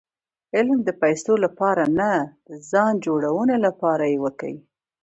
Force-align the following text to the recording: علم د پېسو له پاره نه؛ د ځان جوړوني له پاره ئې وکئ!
علم 0.55 0.79
د 0.87 0.89
پېسو 1.01 1.33
له 1.43 1.49
پاره 1.59 1.85
نه؛ 1.99 2.11
د 2.47 2.49
ځان 2.71 2.93
جوړوني 3.05 3.57
له 3.65 3.71
پاره 3.81 4.05
ئې 4.11 4.17
وکئ! 4.23 4.55